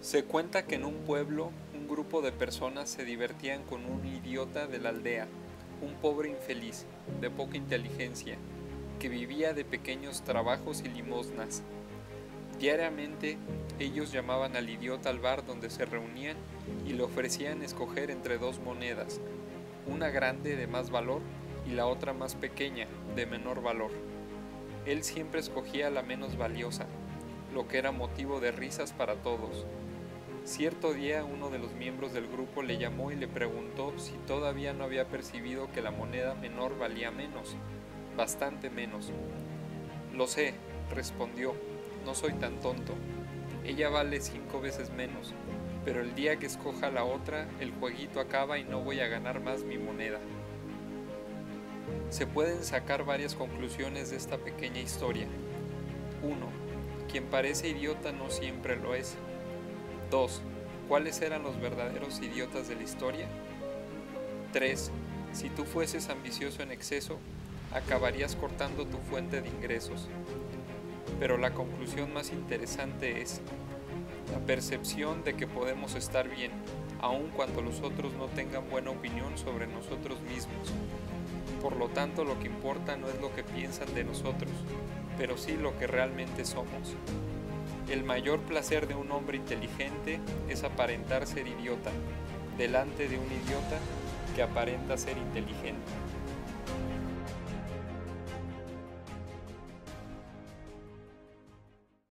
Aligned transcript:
Se 0.00 0.24
cuenta 0.24 0.66
que 0.66 0.74
en 0.74 0.84
un 0.84 0.94
pueblo 1.06 1.52
un 1.72 1.86
grupo 1.86 2.20
de 2.20 2.32
personas 2.32 2.90
se 2.90 3.04
divertían 3.04 3.62
con 3.62 3.84
un 3.84 4.04
idiota 4.04 4.66
de 4.66 4.80
la 4.80 4.88
aldea, 4.88 5.28
un 5.82 5.94
pobre 5.94 6.28
infeliz, 6.28 6.84
de 7.20 7.30
poca 7.30 7.56
inteligencia, 7.56 8.36
que 8.98 9.08
vivía 9.08 9.52
de 9.52 9.64
pequeños 9.64 10.22
trabajos 10.22 10.82
y 10.84 10.88
limosnas. 10.88 11.62
Diariamente 12.58 13.38
ellos 13.78 14.10
llamaban 14.10 14.56
al 14.56 14.68
idiota 14.68 15.10
al 15.10 15.20
bar 15.20 15.46
donde 15.46 15.70
se 15.70 15.84
reunían 15.84 16.36
y 16.86 16.92
le 16.92 17.02
ofrecían 17.02 17.62
escoger 17.62 18.10
entre 18.10 18.36
dos 18.38 18.58
monedas, 18.58 19.20
una 19.86 20.10
grande 20.10 20.56
de 20.56 20.66
más 20.66 20.90
valor 20.90 21.22
y 21.66 21.70
la 21.70 21.86
otra 21.86 22.12
más 22.12 22.34
pequeña 22.34 22.88
de 23.14 23.26
menor 23.26 23.62
valor. 23.62 23.90
Él 24.86 25.04
siempre 25.04 25.40
escogía 25.40 25.88
la 25.88 26.02
menos 26.02 26.36
valiosa, 26.36 26.86
lo 27.54 27.68
que 27.68 27.78
era 27.78 27.92
motivo 27.92 28.40
de 28.40 28.52
risas 28.52 28.92
para 28.92 29.16
todos. 29.16 29.66
Cierto 30.44 30.94
día 30.94 31.24
uno 31.24 31.50
de 31.50 31.58
los 31.58 31.72
miembros 31.72 32.12
del 32.12 32.26
grupo 32.26 32.62
le 32.62 32.78
llamó 32.78 33.12
y 33.12 33.16
le 33.16 33.28
preguntó 33.28 33.92
si 33.98 34.12
todavía 34.26 34.72
no 34.72 34.84
había 34.84 35.06
percibido 35.06 35.70
que 35.72 35.82
la 35.82 35.90
moneda 35.90 36.34
menor 36.34 36.78
valía 36.78 37.10
menos, 37.10 37.56
bastante 38.16 38.70
menos. 38.70 39.12
Lo 40.14 40.26
sé, 40.26 40.54
respondió, 40.90 41.54
no 42.04 42.14
soy 42.14 42.32
tan 42.34 42.58
tonto. 42.60 42.94
Ella 43.64 43.90
vale 43.90 44.20
cinco 44.20 44.60
veces 44.60 44.90
menos, 44.90 45.34
pero 45.84 46.00
el 46.00 46.14
día 46.14 46.36
que 46.36 46.46
escoja 46.46 46.90
la 46.90 47.04
otra, 47.04 47.46
el 47.60 47.72
jueguito 47.72 48.20
acaba 48.20 48.58
y 48.58 48.64
no 48.64 48.80
voy 48.80 49.00
a 49.00 49.08
ganar 49.08 49.40
más 49.40 49.62
mi 49.62 49.78
moneda. 49.78 50.18
Se 52.08 52.26
pueden 52.26 52.64
sacar 52.64 53.04
varias 53.04 53.34
conclusiones 53.34 54.10
de 54.10 54.16
esta 54.16 54.38
pequeña 54.38 54.80
historia. 54.80 55.26
1. 56.22 56.59
Quien 57.10 57.24
parece 57.24 57.68
idiota 57.68 58.12
no 58.12 58.30
siempre 58.30 58.76
lo 58.76 58.94
es. 58.94 59.16
2. 60.10 60.42
¿Cuáles 60.88 61.20
eran 61.22 61.42
los 61.42 61.60
verdaderos 61.60 62.20
idiotas 62.20 62.68
de 62.68 62.76
la 62.76 62.82
historia? 62.82 63.26
3. 64.52 64.90
Si 65.32 65.48
tú 65.50 65.64
fueses 65.64 66.08
ambicioso 66.08 66.62
en 66.62 66.70
exceso, 66.70 67.18
acabarías 67.74 68.36
cortando 68.36 68.86
tu 68.86 68.98
fuente 68.98 69.40
de 69.40 69.48
ingresos. 69.48 70.08
Pero 71.18 71.36
la 71.36 71.52
conclusión 71.52 72.12
más 72.12 72.30
interesante 72.30 73.20
es 73.20 73.40
la 74.32 74.38
percepción 74.38 75.24
de 75.24 75.34
que 75.34 75.48
podemos 75.48 75.96
estar 75.96 76.28
bien, 76.28 76.52
aun 77.00 77.30
cuando 77.30 77.60
los 77.60 77.80
otros 77.80 78.12
no 78.14 78.26
tengan 78.26 78.70
buena 78.70 78.90
opinión 78.90 79.36
sobre 79.36 79.66
nosotros 79.66 80.20
mismos. 80.22 80.72
Por 81.60 81.76
lo 81.76 81.88
tanto, 81.88 82.24
lo 82.24 82.38
que 82.38 82.46
importa 82.46 82.96
no 82.96 83.08
es 83.08 83.20
lo 83.20 83.34
que 83.34 83.44
piensan 83.44 83.94
de 83.94 84.04
nosotros, 84.04 84.50
pero 85.18 85.36
sí 85.36 85.56
lo 85.56 85.78
que 85.78 85.86
realmente 85.86 86.44
somos. 86.44 86.96
El 87.90 88.04
mayor 88.04 88.40
placer 88.40 88.86
de 88.86 88.94
un 88.94 89.10
hombre 89.10 89.36
inteligente 89.36 90.20
es 90.48 90.64
aparentar 90.64 91.26
ser 91.26 91.46
idiota, 91.46 91.90
delante 92.56 93.08
de 93.08 93.18
un 93.18 93.26
idiota 93.26 93.78
que 94.34 94.42
aparenta 94.42 94.96
ser 94.96 95.18
inteligente. 95.18 95.90